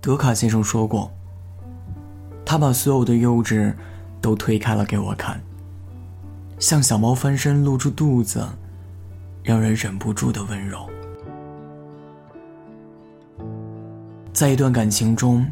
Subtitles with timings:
[0.00, 1.10] 德卡先生说过，
[2.44, 3.74] 他把所有的幼稚
[4.20, 5.40] 都推开了给我看，
[6.58, 8.46] 像小猫翻身露出肚子，
[9.42, 10.88] 让人忍不住的温柔。
[14.32, 15.44] 在一段感情中，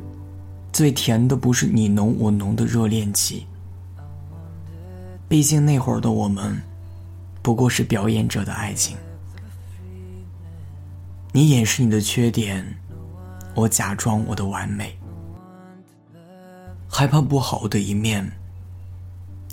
[0.73, 3.45] 最甜的不是你浓我浓的热恋期，
[5.29, 6.57] 毕竟那会儿的我们，
[7.43, 8.97] 不过是表演者的爱情。
[11.33, 12.65] 你掩饰你的缺点，
[13.57, 14.99] 我假装我的完美，
[16.87, 18.31] 害怕不好的一面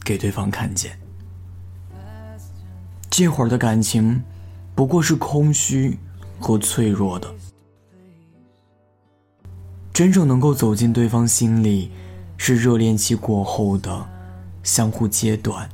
[0.03, 0.99] 给对方看见。
[3.09, 4.21] 这会儿的感情，
[4.75, 5.97] 不过是空虚
[6.37, 7.33] 和脆弱的。
[9.93, 11.89] 真正能够走进对方心里，
[12.35, 14.05] 是热恋期过后的
[14.63, 15.69] 相互阶段。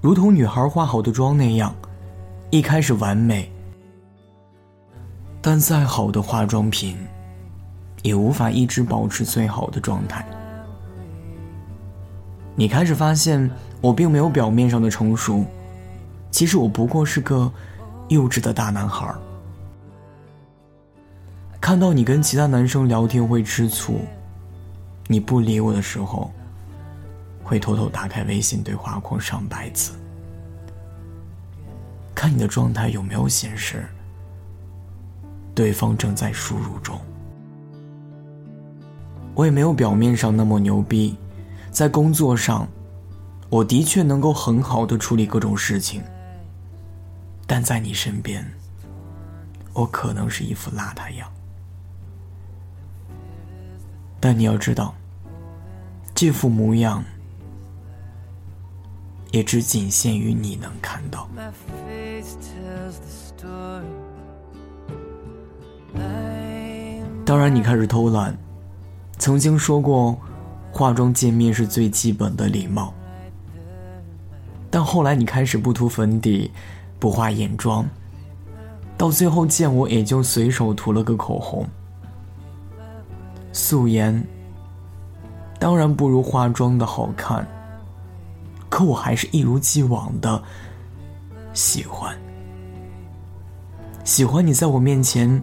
[0.00, 1.72] 如同女孩化好的妆那样，
[2.50, 3.52] 一开始完美。
[5.48, 6.98] 但再好的化妆品，
[8.02, 10.26] 也无法一直保持最好的状态。
[12.56, 13.48] 你开始发现，
[13.80, 15.44] 我并没有表面上的成熟，
[16.32, 17.48] 其实我不过是个
[18.08, 19.14] 幼稚的大男孩。
[21.60, 24.00] 看到你跟其他男生聊天会吃醋，
[25.06, 26.32] 你不理我的时候，
[27.44, 29.92] 会偷偷打开微信对话框上百次，
[32.16, 33.86] 看你的状态有没有显示。
[35.56, 37.00] 对方正在输入中，
[39.34, 41.16] 我也没有表面上那么牛逼，
[41.70, 42.68] 在工作上，
[43.48, 46.02] 我的确能够很好的处理各种事情，
[47.46, 48.44] 但在你身边，
[49.72, 51.26] 我可能是一副邋遢样。
[54.20, 54.94] 但你要知道，
[56.14, 57.02] 这副模样，
[59.30, 61.26] 也只仅限于你能看到。
[67.24, 68.36] 当然，你开始偷懒。
[69.18, 70.16] 曾经说过，
[70.70, 72.92] 化妆见面是最基本的礼貌。
[74.70, 76.50] 但后来你开始不涂粉底，
[76.98, 77.86] 不画眼妆，
[78.96, 81.66] 到最后见我也就随手涂了个口红。
[83.52, 84.22] 素颜
[85.58, 87.46] 当然不如化妆的好看，
[88.68, 90.42] 可我还是一如既往的
[91.54, 92.14] 喜欢，
[94.04, 95.42] 喜欢你在我面前。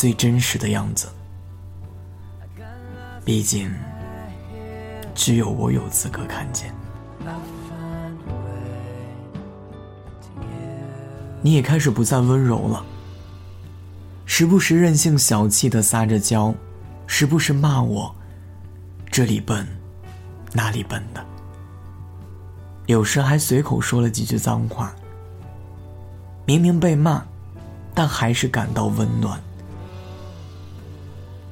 [0.00, 1.10] 最真实的样子，
[3.22, 3.70] 毕竟
[5.14, 6.74] 只有我有资格看见。
[11.42, 12.82] 你也开始不再温柔了，
[14.24, 16.54] 时不时任性小气的撒着娇，
[17.06, 18.14] 时不时骂我
[19.10, 19.68] 这里笨，
[20.54, 21.22] 那里笨的，
[22.86, 24.94] 有时还随口说了几句脏话。
[26.46, 27.22] 明明被骂，
[27.94, 29.38] 但还是感到温暖。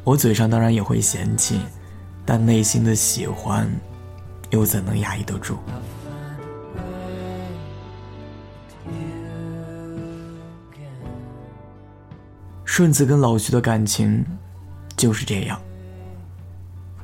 [0.08, 1.60] 我嘴上当然也会嫌弃，
[2.24, 3.70] 但内心的喜欢，
[4.48, 5.56] 又怎能压抑得住？
[12.64, 14.24] 顺子跟老徐的感情
[14.96, 15.60] 就是这样。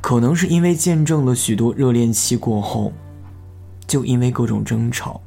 [0.00, 2.90] 可能是因为见证了许多热恋期过后，
[3.86, 5.20] 就因为各种争吵、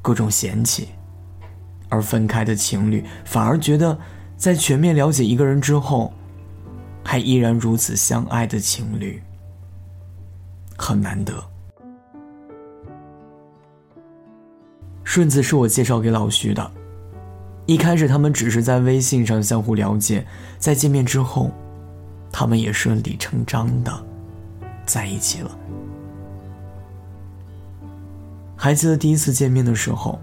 [0.00, 0.88] 各种嫌弃
[1.90, 3.98] 而分开的情侣，反而觉得
[4.38, 6.14] 在全面了解一个人之后。
[7.06, 9.22] 还依然如此相爱的情侣，
[10.76, 11.32] 很难得。
[15.04, 16.68] 顺子是我介绍给老徐的，
[17.64, 20.26] 一开始他们只是在微信上相互了解，
[20.58, 21.52] 在见面之后，
[22.32, 24.04] 他们也顺理成章的
[24.84, 25.58] 在一起了。
[28.56, 30.20] 还记得第一次见面的时候，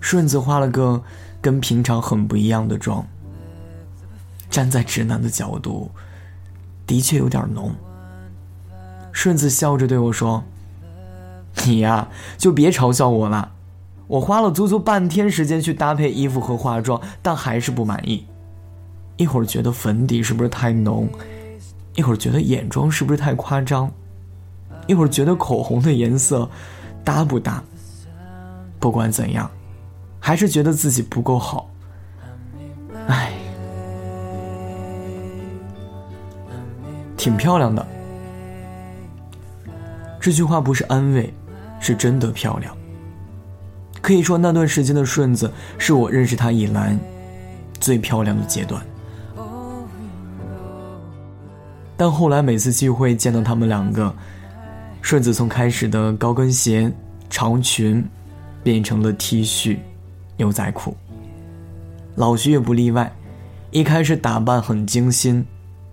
[0.00, 1.02] 顺子化了个
[1.40, 3.04] 跟平常很不一样的妆。
[4.54, 5.90] 站在直男的角度，
[6.86, 7.74] 的确有点浓。
[9.10, 10.44] 顺子笑着对我说
[11.66, 12.06] ：“你呀，
[12.38, 13.50] 就别嘲笑我了。
[14.06, 18.26] 我花了足足半天时间去搭配衣服和化妆，但还是不满意。
[19.16, 21.08] 一会儿觉得粉底是不是太浓，
[21.96, 23.90] 一会儿觉得眼妆是不是太夸张，
[24.86, 26.48] 一会儿觉得口红的颜色
[27.02, 27.60] 搭不搭。
[28.78, 29.50] 不管怎样，
[30.20, 31.68] 还是觉得自己不够好。
[37.24, 37.86] 挺漂亮的，
[40.20, 41.32] 这句话不是安慰，
[41.80, 42.76] 是真的漂亮。
[44.02, 46.94] 可以说那段时间的顺子是我认识她以来
[47.80, 48.84] 最漂亮的阶段。
[51.96, 54.14] 但后来每次聚会见到他们两个，
[55.00, 56.92] 顺子从开始的高跟鞋、
[57.30, 58.04] 长裙，
[58.62, 59.78] 变成了 T 恤、
[60.36, 60.94] 牛仔裤。
[62.16, 63.10] 老徐也不例外，
[63.70, 65.42] 一开始打扮很精心，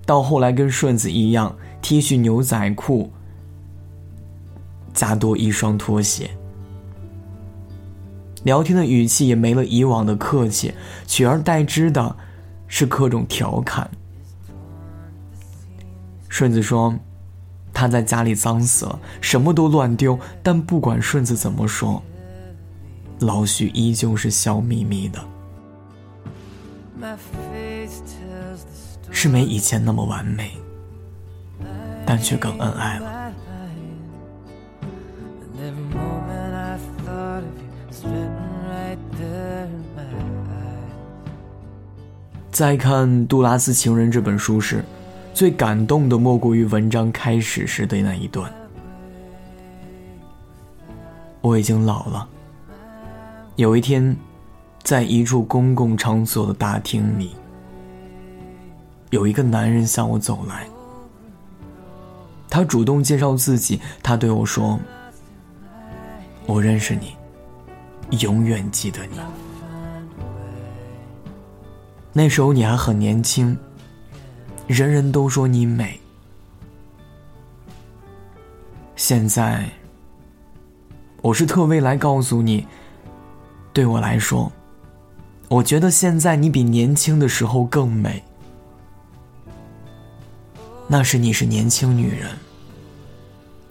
[0.06, 3.12] 到后来跟顺子一样，T 恤牛仔裤，
[4.94, 6.30] 加多一双拖鞋。
[8.44, 10.74] 聊天的语气也没了以往的客气，
[11.06, 12.15] 取而代之的
[12.68, 13.89] 是各种调侃。
[16.27, 16.95] 顺子说，
[17.71, 22.01] 他在家里脏死了，什么都乱丢，但不管顺子怎么说，
[23.19, 25.24] 老许依旧是笑眯眯的。
[29.22, 30.54] 是没以前那么完美，
[32.08, 33.32] 但却更恩爱了。
[42.50, 44.84] 在看《杜拉斯情人》这本书时，
[45.36, 48.52] 最感动的莫过于文章开始时的那一段
[51.42, 52.28] ：“我已经老了。
[53.56, 54.18] 有一天，
[54.82, 57.36] 在一处公共场所的大厅里。”
[59.12, 60.66] 有一个男人向我走来，
[62.50, 64.80] 他主动介绍自己，他对我说
[66.48, 67.13] ：“我认识你，
[68.19, 69.19] 永远记得你。
[72.13, 73.58] 那时候你还很年轻，
[74.66, 76.00] 人人都说你美。
[78.96, 79.69] 现在，
[81.22, 82.66] 我是特为来告诉你，
[83.74, 84.50] 对我来说，
[85.50, 88.24] 我觉得现在你比年轻的时候更美。”
[90.92, 92.38] 那时你是年轻女人，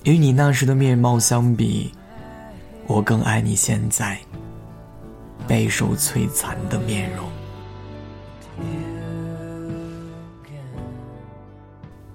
[0.05, 1.93] 与你那时的面貌相比，
[2.87, 4.19] 我更爱你现在
[5.47, 7.29] 备受摧残的面容。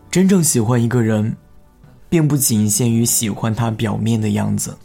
[0.09, 1.37] 真正喜欢一个人，
[2.09, 4.75] 并不仅限于喜欢他表面的样子，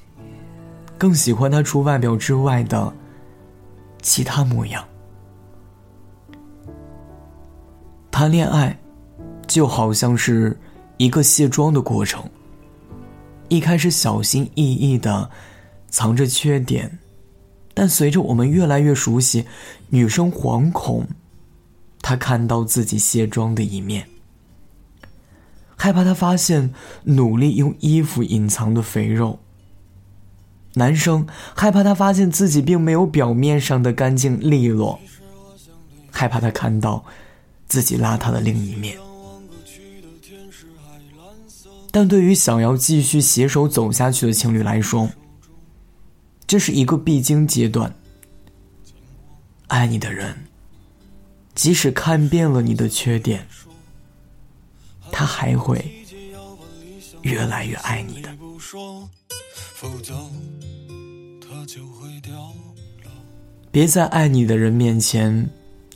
[0.99, 2.93] 更喜欢他除外表之外的
[4.03, 4.85] 其他模样。
[8.11, 8.80] 谈恋爱。
[9.51, 10.57] 就好像是
[10.97, 12.23] 一个卸妆的过程。
[13.49, 15.29] 一开始小心翼翼的
[15.89, 17.01] 藏着缺点，
[17.75, 19.45] 但随着我们越来越熟悉，
[19.89, 21.05] 女生惶恐，
[22.01, 24.07] 她看到自己卸妆的一面，
[25.75, 29.41] 害怕他发现努力用衣服隐藏的肥肉。
[30.75, 31.27] 男生
[31.57, 35.01] 害怕他发现自己并没有表面上的干净利落，
[36.13, 37.05] 害怕他看到
[37.67, 38.97] 自己邋遢的另一面。
[41.93, 45.11] 但对于想要继续携手走下去的情侣来说，
[46.47, 47.95] 这是一个必经阶段。
[49.67, 50.37] 爱你的人，
[51.55, 53.47] 即使看遍了你的缺点，
[55.13, 56.05] 他还会
[57.23, 58.31] 越来越爱你的。
[63.71, 65.49] 别在爱你的人面前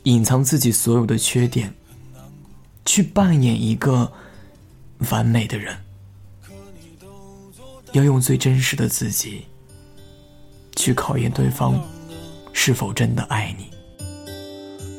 [0.03, 1.73] 隐藏自己所有的缺点，
[2.85, 4.11] 去扮演一个
[5.09, 5.84] 完美的人。
[7.95, 9.45] 要用最真实的自己
[10.75, 11.81] 去考验对方
[12.51, 13.67] 是否真的爱你。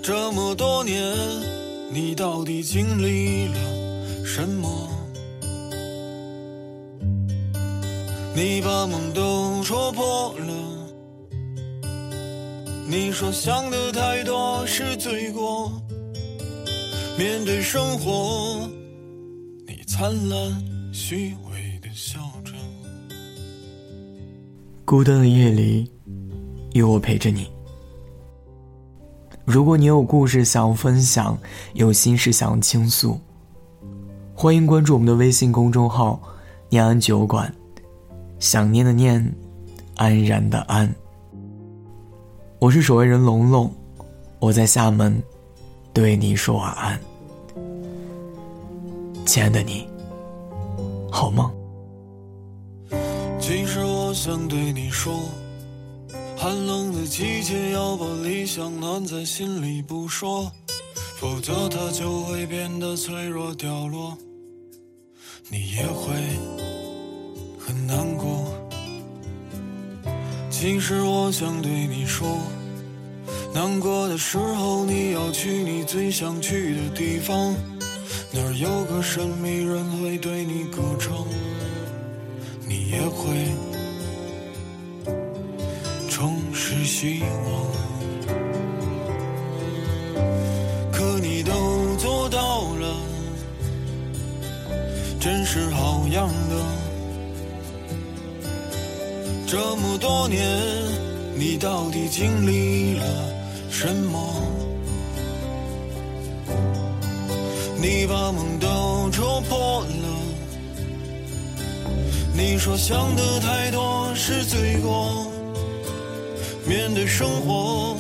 [0.03, 1.15] 这么多年，
[1.93, 4.89] 你到底经历了什么？
[8.35, 10.55] 你把梦都戳破了。
[12.89, 15.71] 你说想的太多是罪过。
[17.19, 18.69] 面对生活，
[19.67, 22.21] 你灿烂虚伪的笑。
[24.87, 25.91] 孤单的夜里，
[26.71, 27.51] 有我陪着你。
[29.45, 31.37] 如果你有故事想分享，
[31.75, 33.19] 有心事想倾诉，
[34.33, 36.21] 欢迎关注我们的微信公众号
[36.71, 37.53] “念安酒馆”。
[38.39, 39.35] 想念的念，
[39.97, 40.89] 安然的安。
[42.61, 43.69] 我是守卫人龙龙，
[44.39, 45.21] 我在厦门，
[45.93, 47.01] 对你说晚安，
[49.25, 49.85] 亲爱的你，
[51.11, 51.51] 好梦。
[53.41, 53.85] 其实
[54.17, 55.29] 想对你说，
[56.39, 60.51] 寒冷的季节要把理想暖在心里不说，
[61.21, 64.17] 否则它就会变得脆弱掉落，
[65.51, 66.15] 你也会
[67.59, 68.51] 很难过。
[70.51, 72.27] 其实我想对你说，
[73.53, 77.55] 难过的时候你要去你最想去的地方，
[78.33, 81.15] 那儿有个神秘人会对你歌唱。
[82.69, 83.53] 你也会
[86.99, 87.53] 希望，
[90.91, 92.97] 可你都做到了，
[95.21, 96.57] 真是好样的。
[99.47, 100.41] 这么多年，
[101.35, 103.05] 你到底经历了
[103.69, 104.19] 什么？
[107.77, 110.09] 你把梦都戳破了。
[112.33, 115.27] 你说想的太多是罪过，
[116.69, 117.97] 面对生活，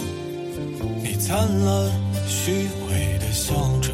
[1.00, 1.90] 你灿烂
[2.26, 3.92] 虚伪的笑着。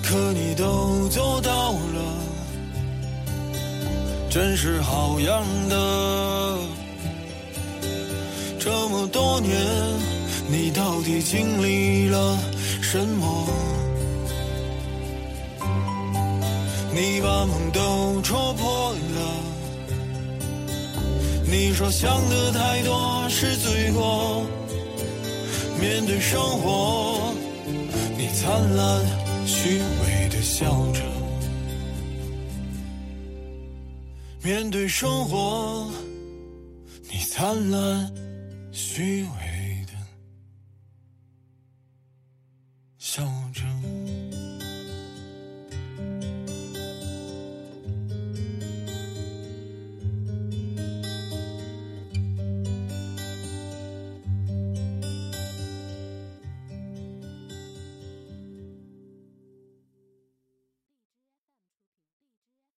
[0.00, 2.00] 可你都做到了，
[4.30, 6.58] 真是好样的。
[8.60, 9.52] 这么多年，
[10.48, 12.38] 你到底经历了
[12.80, 13.48] 什么？
[16.94, 18.79] 你把梦都戳破。
[21.50, 24.46] 你说想的太多是罪过，
[25.80, 27.34] 面对生活，
[28.16, 29.04] 你灿烂
[29.46, 31.00] 虚伪的笑着。
[34.42, 35.90] 面对生活，
[37.10, 38.12] 你灿烂。
[38.72, 39.49] 虚伪。